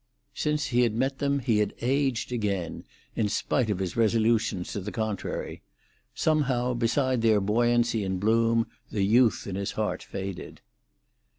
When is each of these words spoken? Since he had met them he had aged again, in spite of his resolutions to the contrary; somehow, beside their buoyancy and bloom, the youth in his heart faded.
Since 0.33 0.65
he 0.73 0.81
had 0.81 0.95
met 0.95 1.19
them 1.19 1.37
he 1.41 1.59
had 1.59 1.75
aged 1.79 2.31
again, 2.31 2.85
in 3.15 3.29
spite 3.29 3.69
of 3.69 3.77
his 3.77 3.95
resolutions 3.95 4.71
to 4.73 4.79
the 4.79 4.91
contrary; 4.91 5.61
somehow, 6.15 6.73
beside 6.73 7.21
their 7.21 7.39
buoyancy 7.39 8.03
and 8.03 8.19
bloom, 8.19 8.65
the 8.89 9.03
youth 9.03 9.45
in 9.45 9.53
his 9.55 9.73
heart 9.73 10.01
faded. 10.01 10.61